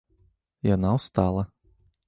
[0.69, 1.43] Яна ўстала.